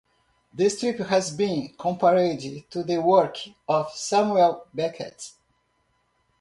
The 0.51 0.67
strip 0.69 0.97
has 0.97 1.29
been 1.29 1.75
compared 1.77 2.39
to 2.71 2.81
the 2.83 2.97
work 2.97 3.37
of 3.69 3.91
Samuel 3.93 4.65
Beckett. 4.73 5.33